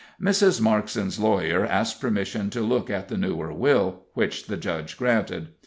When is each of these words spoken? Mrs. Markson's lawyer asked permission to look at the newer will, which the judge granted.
Mrs. 0.19 0.59
Markson's 0.59 1.19
lawyer 1.19 1.63
asked 1.63 2.01
permission 2.01 2.49
to 2.49 2.61
look 2.61 2.89
at 2.89 3.07
the 3.07 3.17
newer 3.17 3.53
will, 3.53 4.05
which 4.15 4.47
the 4.47 4.57
judge 4.57 4.97
granted. 4.97 5.49